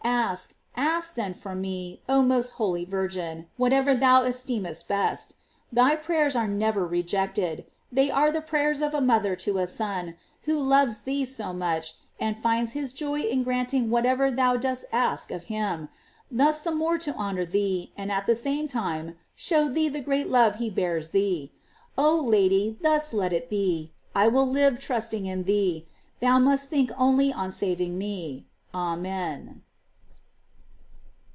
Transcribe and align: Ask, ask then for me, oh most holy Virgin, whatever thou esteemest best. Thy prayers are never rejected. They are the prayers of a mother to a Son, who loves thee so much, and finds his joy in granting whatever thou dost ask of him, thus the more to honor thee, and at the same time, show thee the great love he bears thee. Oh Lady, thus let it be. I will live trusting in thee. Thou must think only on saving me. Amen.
Ask, 0.03 0.55
ask 0.75 1.13
then 1.15 1.33
for 1.33 1.53
me, 1.55 2.01
oh 2.07 2.21
most 2.23 2.51
holy 2.51 2.85
Virgin, 2.85 3.47
whatever 3.57 3.93
thou 3.93 4.23
esteemest 4.23 4.87
best. 4.87 5.35
Thy 5.71 5.95
prayers 5.95 6.35
are 6.35 6.47
never 6.47 6.87
rejected. 6.87 7.65
They 7.91 8.09
are 8.09 8.31
the 8.31 8.41
prayers 8.41 8.81
of 8.81 8.93
a 8.93 9.01
mother 9.01 9.35
to 9.37 9.57
a 9.57 9.67
Son, 9.67 10.15
who 10.43 10.57
loves 10.57 11.01
thee 11.01 11.25
so 11.25 11.53
much, 11.53 11.95
and 12.19 12.37
finds 12.37 12.71
his 12.71 12.93
joy 12.93 13.21
in 13.21 13.43
granting 13.43 13.89
whatever 13.89 14.31
thou 14.31 14.55
dost 14.57 14.85
ask 14.91 15.31
of 15.31 15.45
him, 15.45 15.89
thus 16.31 16.59
the 16.61 16.71
more 16.73 16.97
to 16.99 17.13
honor 17.13 17.45
thee, 17.45 17.91
and 17.97 18.11
at 18.11 18.25
the 18.25 18.35
same 18.35 18.67
time, 18.67 19.15
show 19.35 19.67
thee 19.69 19.89
the 19.89 20.01
great 20.01 20.29
love 20.29 20.55
he 20.55 20.69
bears 20.69 21.09
thee. 21.09 21.51
Oh 21.97 22.15
Lady, 22.17 22.77
thus 22.81 23.13
let 23.13 23.33
it 23.33 23.49
be. 23.49 23.91
I 24.15 24.27
will 24.29 24.47
live 24.47 24.79
trusting 24.79 25.25
in 25.25 25.43
thee. 25.43 25.87
Thou 26.21 26.39
must 26.39 26.69
think 26.69 26.89
only 26.97 27.31
on 27.33 27.51
saving 27.51 27.97
me. 27.97 28.47
Amen. 28.73 29.63